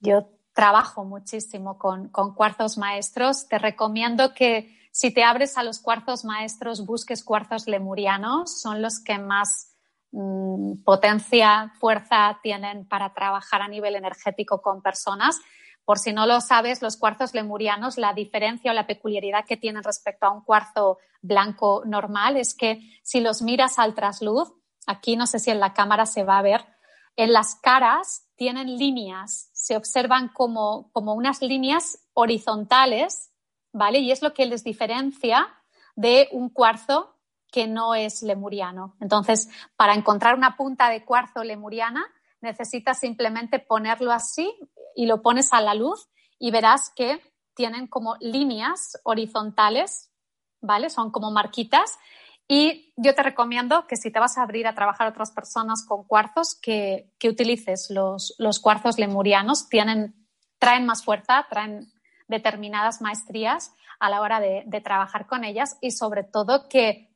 [0.00, 3.46] yo trabajo muchísimo con, con cuarzos maestros.
[3.46, 8.60] Te recomiendo que si te abres a los cuarzos maestros, busques cuarzos lemurianos.
[8.60, 9.69] Son los que más
[10.12, 15.40] Mm, potencia, fuerza tienen para trabajar a nivel energético con personas.
[15.84, 19.84] Por si no lo sabes, los cuarzos lemurianos, la diferencia o la peculiaridad que tienen
[19.84, 24.52] respecto a un cuarzo blanco normal es que si los miras al trasluz,
[24.86, 26.64] aquí no sé si en la cámara se va a ver,
[27.16, 33.32] en las caras tienen líneas, se observan como, como unas líneas horizontales,
[33.72, 33.98] ¿vale?
[33.98, 35.48] Y es lo que les diferencia
[35.94, 37.19] de un cuarzo
[37.50, 38.96] que no es lemuriano.
[39.00, 42.04] Entonces, para encontrar una punta de cuarzo lemuriana,
[42.40, 44.52] necesitas simplemente ponerlo así
[44.94, 46.08] y lo pones a la luz
[46.38, 47.20] y verás que
[47.54, 50.10] tienen como líneas horizontales,
[50.60, 50.90] ¿vale?
[50.90, 51.98] Son como marquitas.
[52.48, 56.04] Y yo te recomiendo que si te vas a abrir a trabajar otras personas con
[56.04, 59.68] cuarzos, que, utilices los, cuarzos lemurianos.
[59.68, 60.26] Tienen,
[60.58, 61.92] traen más fuerza, traen
[62.26, 67.09] determinadas maestrías a la hora de, de trabajar con ellas y sobre todo que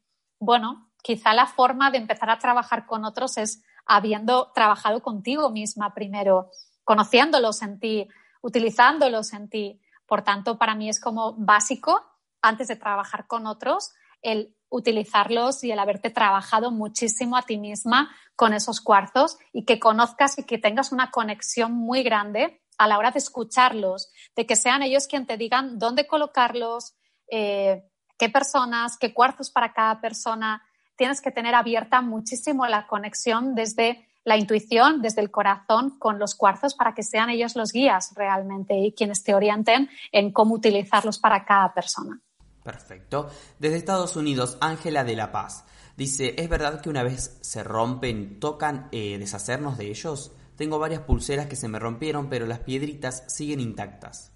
[0.45, 5.95] bueno, quizá la forma de empezar a trabajar con otros es habiendo trabajado contigo misma
[5.95, 6.51] primero,
[6.85, 8.09] conociéndolos en ti,
[8.43, 9.81] utilizándolos en ti.
[10.07, 12.03] Por tanto, para mí es como básico,
[12.41, 18.11] antes de trabajar con otros, el utilizarlos y el haberte trabajado muchísimo a ti misma
[18.35, 22.99] con esos cuarzos y que conozcas y que tengas una conexión muy grande a la
[22.99, 26.97] hora de escucharlos, de que sean ellos quienes te digan dónde colocarlos,
[27.31, 27.85] eh,
[28.19, 30.63] qué personas, qué cuarzos para cada persona.
[30.97, 36.35] Tienes que tener abierta muchísimo la conexión desde la intuición, desde el corazón con los
[36.35, 41.19] cuarzos para que sean ellos los guías realmente y quienes te orienten en cómo utilizarlos
[41.19, 42.21] para cada persona.
[42.63, 43.29] Perfecto.
[43.59, 45.65] Desde Estados Unidos, Ángela de la Paz
[45.97, 50.33] dice, ¿es verdad que una vez se rompen, tocan eh, deshacernos de ellos?
[50.57, 54.33] Tengo varias pulseras que se me rompieron, pero las piedritas siguen intactas.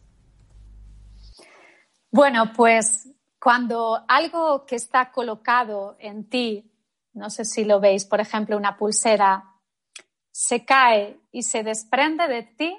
[2.11, 3.09] Bueno, pues
[3.41, 6.73] cuando algo que está colocado en ti,
[7.13, 9.55] no sé si lo veis, por ejemplo, una pulsera,
[10.31, 12.77] se cae y se desprende de ti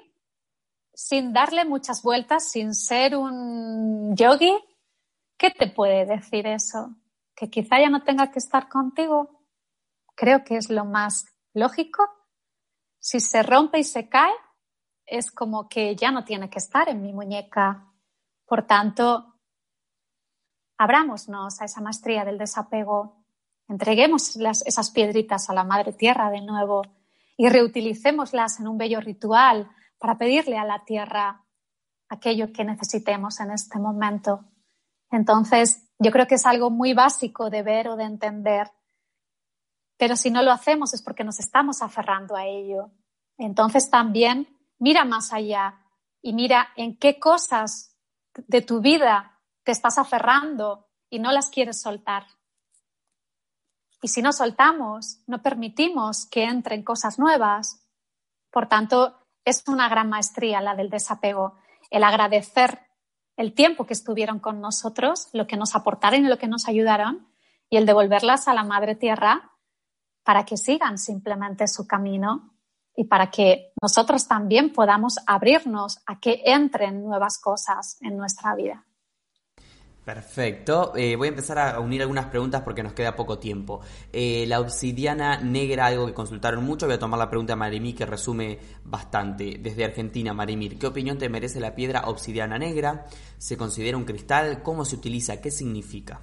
[0.94, 4.54] sin darle muchas vueltas, sin ser un yogi,
[5.38, 6.94] ¿qué te puede decir eso?
[7.34, 9.46] ¿Que quizá ya no tenga que estar contigo?
[10.14, 12.06] Creo que es lo más lógico.
[12.98, 14.34] Si se rompe y se cae,
[15.06, 17.90] es como que ya no tiene que estar en mi muñeca.
[18.44, 19.39] Por tanto,
[20.80, 23.22] abrámonos a esa maestría del desapego,
[23.68, 26.80] entreguemos esas piedritas a la Madre Tierra de nuevo
[27.36, 31.44] y reutilicémoslas en un bello ritual para pedirle a la Tierra
[32.08, 34.46] aquello que necesitemos en este momento.
[35.10, 38.72] Entonces, Yo creo que es algo muy básico de ver o de entender,
[39.98, 42.90] pero si no lo hacemos es porque nos estamos aferrando a ello.
[43.36, 45.78] Entonces también mira más allá
[46.22, 47.94] y mira en qué cosas
[48.34, 49.29] de tu vida
[49.64, 52.26] te estás aferrando y no las quieres soltar.
[54.02, 57.86] Y si no soltamos, no permitimos que entren cosas nuevas.
[58.50, 61.58] Por tanto, es una gran maestría la del desapego,
[61.90, 62.86] el agradecer
[63.36, 67.28] el tiempo que estuvieron con nosotros, lo que nos aportaron y lo que nos ayudaron,
[67.68, 69.52] y el devolverlas a la Madre Tierra
[70.24, 72.54] para que sigan simplemente su camino
[72.94, 78.86] y para que nosotros también podamos abrirnos a que entren nuevas cosas en nuestra vida.
[80.04, 80.92] Perfecto.
[80.96, 83.80] Eh, voy a empezar a unir algunas preguntas porque nos queda poco tiempo.
[84.12, 86.86] Eh, la obsidiana negra, algo que consultaron mucho.
[86.86, 89.58] Voy a tomar la pregunta de Marimir que resume bastante.
[89.60, 93.06] Desde Argentina, Marimir, ¿qué opinión te merece la piedra obsidiana negra?
[93.36, 94.62] ¿Se considera un cristal?
[94.62, 95.40] ¿Cómo se utiliza?
[95.40, 96.20] ¿Qué significa?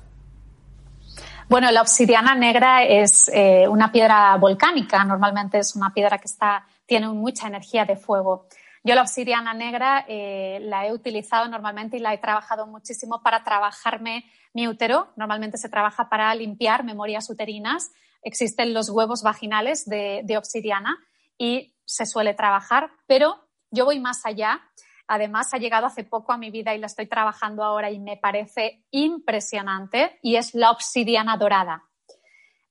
[1.47, 6.65] Bueno, la obsidiana negra es eh, una piedra volcánica, normalmente es una piedra que está,
[6.85, 8.47] tiene mucha energía de fuego.
[8.87, 13.43] Yo la obsidiana negra eh, la he utilizado normalmente y la he trabajado muchísimo para
[13.43, 14.23] trabajarme
[14.53, 15.09] mi útero.
[15.17, 17.91] Normalmente se trabaja para limpiar memorias uterinas.
[18.21, 20.97] Existen los huevos vaginales de, de obsidiana
[21.37, 24.61] y se suele trabajar, pero yo voy más allá
[25.09, 28.17] Además, ha llegado hace poco a mi vida y la estoy trabajando ahora y me
[28.17, 31.85] parece impresionante y es la obsidiana dorada.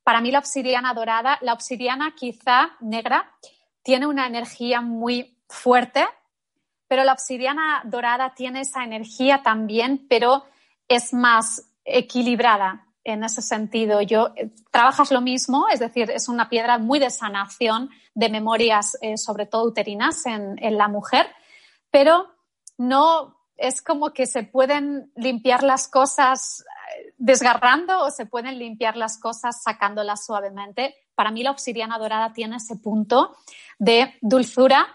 [0.04, 3.32] Para mí la obsidiana dorada, la obsidiana quizá negra,
[3.82, 6.06] tiene una energía muy fuerte,
[6.88, 10.44] pero la obsidiana dorada tiene esa energía también, pero
[10.88, 14.02] es más equilibrada en ese sentido.
[14.02, 18.98] Yo eh, trabajas lo mismo, es decir, es una piedra muy de sanación de memorias,
[19.00, 21.26] eh, sobre todo uterinas en, la mujer,
[21.90, 22.26] pero
[22.76, 26.64] no es como que se pueden limpiar las cosas
[26.98, 30.96] eh, desgarrando o se pueden limpiar las cosas sacándolas suavemente.
[31.14, 33.36] Para mí la obsidiana dorada tiene ese punto
[33.78, 34.88] de dulzura,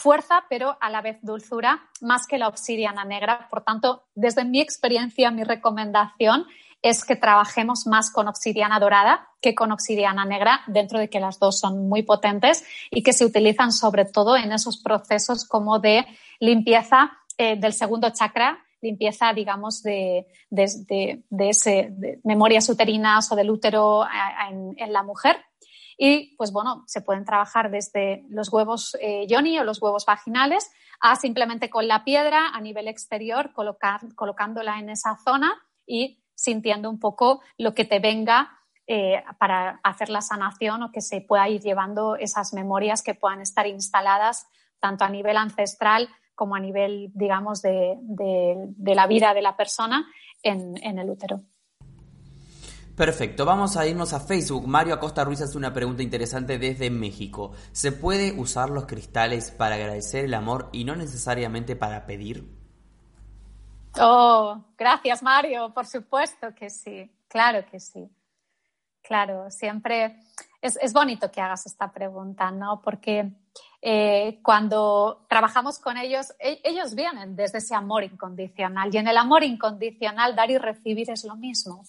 [0.00, 3.48] fuerza, pero a la vez dulzura, más que la obsidiana negra.
[3.50, 6.46] Por tanto, desde mi experiencia, mi recomendación
[6.82, 11.38] es que trabajemos más con obsidiana dorada que con obsidiana negra, dentro de que las
[11.38, 16.06] dos son muy potentes y que se utilizan sobre todo en esos procesos como de
[16.40, 21.92] limpieza eh, del segundo chakra, limpieza, digamos, de, de, ese,
[22.24, 24.04] memorias uterinas o del útero
[24.76, 25.36] en, la mujer.
[26.02, 30.70] Y, pues bueno, se pueden trabajar desde los huevos eh, yoni o los huevos vaginales
[30.98, 35.52] a simplemente con la piedra a nivel exterior, colocándola en esa zona
[35.86, 38.50] y sintiendo un poco lo que te venga
[38.86, 43.42] eh, para hacer la sanación o que se pueda ir llevando esas memorias que puedan
[43.42, 44.46] estar instaladas
[44.78, 47.98] tanto a nivel ancestral como a nivel, digamos, de,
[48.78, 50.08] la vida de la persona
[50.42, 51.42] en, en el útero.
[52.96, 54.66] Perfecto, vamos a irnos a Facebook.
[54.66, 57.52] Mario Acosta Ruiz hace una pregunta interesante desde México.
[57.72, 62.46] ¿Se puede usar los cristales para agradecer el amor y no necesariamente para pedir?
[63.98, 68.08] Oh, gracias Mario, por supuesto que sí, claro que sí.
[69.02, 70.20] Claro, siempre
[70.60, 72.80] es, bonito que hagas esta pregunta, ¿no?
[72.82, 73.32] Porque
[73.80, 79.16] eh, cuando trabajamos con ellos, e, ellos vienen desde ese amor incondicional y en el
[79.16, 81.82] amor incondicional dar y recibir es lo mismo.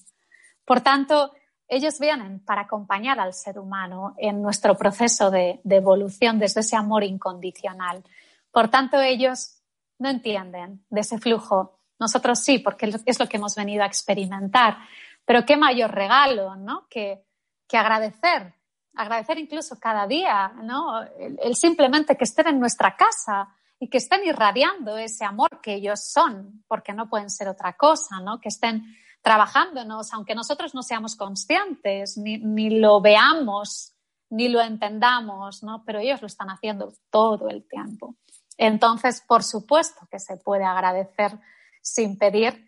[0.65, 1.33] Por tanto,
[1.67, 7.03] ellos vienen para acompañar al ser humano en nuestro proceso de evolución desde ese amor
[7.03, 8.03] incondicional.
[8.51, 9.61] Por tanto, ellos
[9.99, 14.79] no entienden de ese flujo nosotros sí, porque es lo que hemos venido a experimentar.
[15.23, 16.87] Pero qué mayor regalo, ¿no?
[16.89, 17.23] Que,
[17.71, 18.55] agradecer,
[18.95, 21.03] agradecer incluso cada día, ¿no?
[21.03, 26.03] El, simplemente que estén en nuestra casa y que estén irradiando ese amor que ellos
[26.03, 28.41] son, porque no pueden ser otra cosa, ¿no?
[28.41, 28.83] Que estén
[29.21, 33.93] trabajándonos, aunque nosotros no seamos conscientes, ni, ni lo veamos,
[34.29, 35.83] ni lo entendamos, ¿no?
[35.85, 38.15] Pero ellos lo están haciendo todo el tiempo.
[38.57, 41.37] Entonces, por supuesto que se puede agradecer
[41.81, 42.67] sin pedir.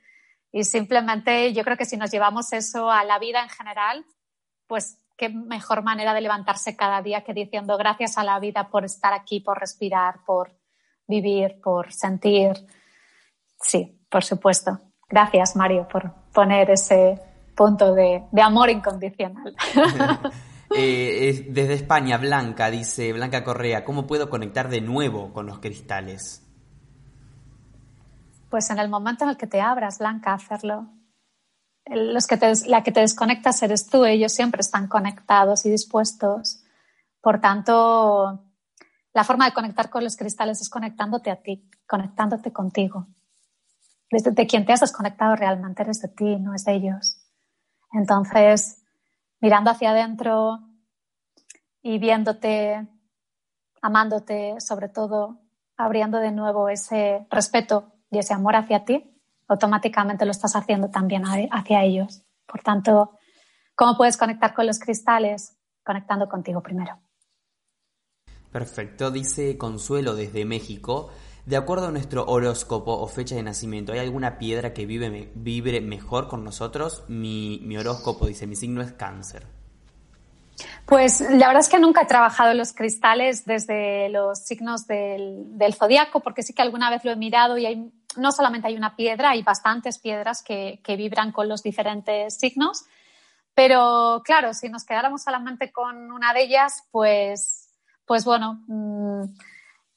[0.52, 4.06] Y simplemente yo creo que si nos llevamos eso a la vida en general,
[4.68, 8.86] pues qué mejor manera de levantarse cada día que diciendo gracias a la vida por
[8.86, 10.56] estar aquí, por respirar, por
[11.08, 12.54] vivir, por sentir.
[13.62, 14.80] Sí, por supuesto.
[15.10, 17.20] Gracias, Mario, por poner ese
[17.56, 19.56] punto de, amor incondicional.
[20.76, 26.42] Eh, desde España, Blanca, dice Blanca Correa, ¿cómo puedo conectar de nuevo con los cristales?
[28.50, 30.88] Pues en el momento en el que te abras, Blanca, a hacerlo.
[31.86, 36.64] Los que la que te desconectas eres tú, ellos siempre están conectados y dispuestos.
[37.22, 38.44] Por tanto,
[39.14, 43.06] la forma de conectar con los cristales es conectándote a ti, conectándote contigo.
[44.22, 47.18] De quien te has desconectado realmente eres de ti, no es de ellos.
[47.92, 48.84] Entonces,
[49.40, 50.60] mirando hacia adentro
[51.82, 52.88] y viéndote,
[53.82, 55.40] amándote, sobre todo,
[55.78, 59.10] abriendo de nuevo ese respeto y ese amor hacia ti,
[59.48, 62.24] automáticamente lo estás haciendo también hacia ellos.
[62.46, 63.18] Por tanto,
[63.76, 65.58] ¿cómo puedes conectar con los cristales?
[65.84, 67.00] Conectando contigo primero.
[68.52, 71.10] Perfecto, dice Consuelo desde México.
[71.46, 75.82] De acuerdo a nuestro horóscopo o fecha de nacimiento, ¿hay alguna piedra que vive, vibre
[75.82, 77.04] mejor con nosotros?
[77.10, 79.46] Mi, horóscopo dice, mi signo es cáncer.
[80.86, 86.22] Pues la verdad es que nunca he trabajado los cristales desde los signos del, zodiaco,
[86.22, 89.32] porque sí que alguna vez lo he mirado y hay, no solamente hay una piedra,
[89.32, 92.86] hay bastantes piedras que, vibran con los diferentes signos.
[93.54, 97.70] Pero claro, si nos quedáramos solamente con una de ellas, pues,
[98.06, 99.26] pues bueno, mmm,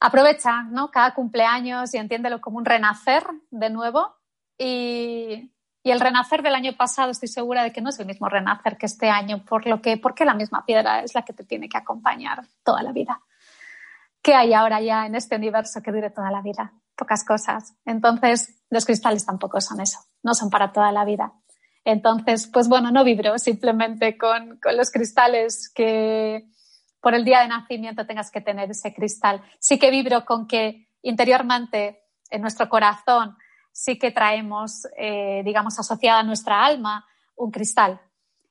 [0.01, 0.91] aprovecha ¿no?
[0.91, 4.15] cada cumpleaños y entiéndelo como un renacer de nuevo.
[4.59, 5.53] Y,
[5.85, 8.87] el renacer del año pasado estoy segura de que no es el mismo renacer que
[8.87, 11.79] este año, por lo que, porque la misma piedra es la que te tiene que
[11.79, 13.21] acompañar toda la vida.
[14.21, 16.73] ¿Qué hay ahora ya en este universo que dure toda la vida?
[16.97, 17.77] Pocas cosas.
[17.85, 21.33] Entonces, los cristales tampoco son eso, no son para toda la vida.
[21.85, 26.49] Entonces, pues bueno, no vibro simplemente con, con los cristales que,
[27.07, 29.41] por el día de nacimiento tengas que tener ese cristal.
[29.61, 33.37] Sí que vibro con que interiormente, en nuestro corazón,
[33.71, 38.01] sí que traemos, eh, digamos, asociada a nuestra alma un cristal.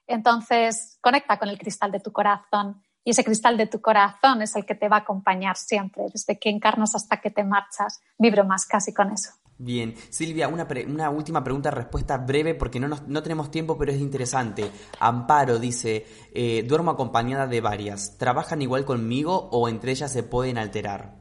[0.07, 4.55] Entonces, conecta con el cristal de tu corazón y ese cristal de tu corazón es
[4.55, 7.99] el que te va a acompañar siempre, desde que encarnas hasta que te marchas.
[8.17, 9.31] Vibro más casi con eso.
[9.57, 14.69] Bien, Silvia, una, última pregunta, respuesta breve porque no, no, tenemos tiempo, pero es interesante.
[14.99, 18.17] Amparo dice, eh, duermo acompañada de varias.
[18.17, 21.15] ¿Trabajan igual conmigo o entre ellas se pueden alterar?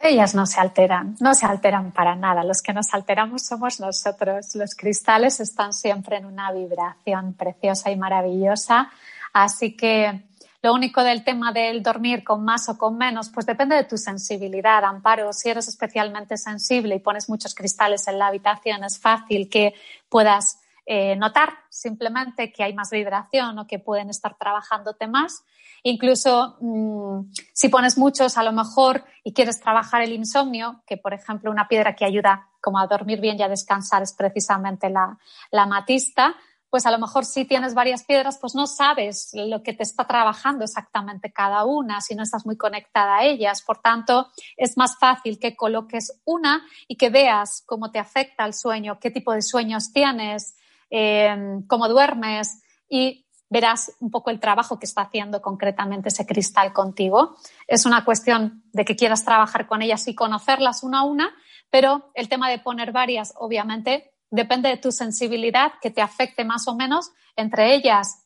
[0.00, 2.44] Ellas no se alteran, no se alteran para nada.
[2.44, 4.54] Los que nos alteramos somos nosotros.
[4.54, 8.90] Los cristales están siempre en una vibración preciosa y maravillosa.
[9.32, 10.27] Así que
[10.62, 13.96] lo único del tema del dormir con más o con menos, pues depende de tu
[13.96, 15.32] sensibilidad, Amparo.
[15.32, 19.74] Si eres especialmente sensible y pones muchos cristales en la habitación, es fácil que
[20.08, 25.44] puedas eh, notar simplemente que hay más vibración o que pueden estar trabajándote más.
[25.82, 31.14] Incluso mmm, si pones muchos, a lo mejor, y quieres trabajar el insomnio, que por
[31.14, 35.18] ejemplo una piedra que ayuda como a dormir bien y a descansar es precisamente la,
[35.52, 36.34] la matista,
[36.70, 40.06] pues a lo mejor si tienes varias piedras, pues no sabes lo que te está
[40.06, 43.62] trabajando exactamente cada una, si no estás muy conectada a ellas.
[43.62, 48.54] Por tanto, es más fácil que coloques una y que veas cómo te afecta el
[48.54, 50.56] sueño, qué tipo de sueños tienes,
[50.90, 56.72] eh, cómo duermes y verás un poco el trabajo que está haciendo concretamente ese cristal
[56.72, 57.36] contigo.
[57.66, 61.34] Es una cuestión de que quieras trabajar con ellas y conocerlas una a una,
[61.70, 66.68] pero el tema de poner varias, obviamente, depende de tu sensibilidad, que te afecte más
[66.68, 67.10] o menos.
[67.36, 68.24] Entre ellas,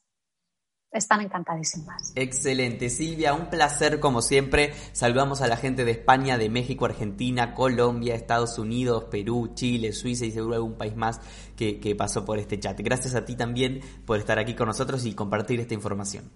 [0.92, 2.12] están encantadísimas.
[2.14, 4.74] Excelente, Silvia, un placer como siempre.
[4.92, 10.26] Saludamos a la gente de España, de México, Argentina, Colombia, Estados Unidos, Perú, Chile, Suiza
[10.26, 11.20] y seguro algún país más
[11.56, 12.78] que, que pasó por este chat.
[12.80, 16.30] Gracias a ti también por estar aquí con nosotros y compartir esta información.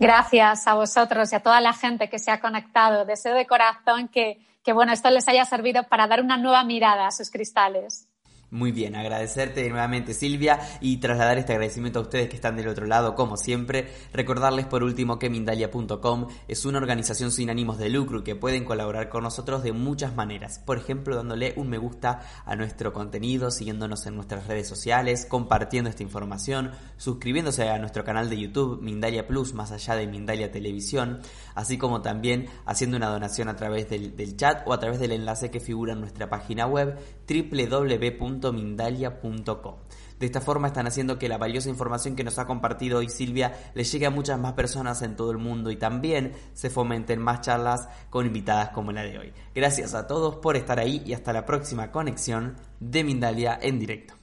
[0.00, 3.04] Gracias a vosotros y a toda la gente que se ha conectado.
[3.04, 7.06] Deseo de corazón que, que bueno, esto les haya servido para dar una nueva mirada
[7.06, 8.09] a sus cristales.
[8.52, 12.84] Muy bien, agradecerte nuevamente Silvia y trasladar este agradecimiento a ustedes que están del otro
[12.84, 13.92] lado, como siempre.
[14.12, 18.64] Recordarles por último que Mindalia.com es una organización sin ánimos de lucro y que pueden
[18.64, 20.58] colaborar con nosotros de muchas maneras.
[20.58, 25.88] Por ejemplo, dándole un me gusta a nuestro contenido, siguiéndonos en nuestras redes sociales, compartiendo
[25.88, 31.20] esta información, suscribiéndose a nuestro canal de YouTube Mindalia Plus, más allá de Mindalia Televisión,
[31.54, 35.12] así como también haciendo una donación a través del, del chat o a través del
[35.12, 36.98] enlace que figura en nuestra página web
[37.30, 39.76] www Mindalia.com.
[40.18, 43.54] De esta forma están haciendo que la valiosa información que nos ha compartido hoy Silvia
[43.74, 47.40] le llegue a muchas más personas en todo el mundo y también se fomenten más
[47.40, 49.32] charlas con invitadas como la de hoy.
[49.54, 54.14] Gracias a todos por estar ahí y hasta la próxima conexión de Mindalia en directo.